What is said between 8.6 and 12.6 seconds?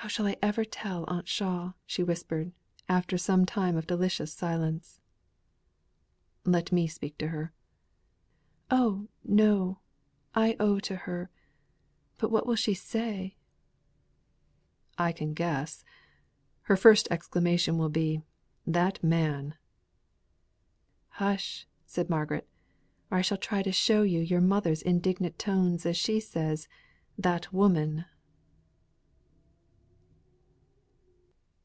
"Oh, no! I owe to her, but what will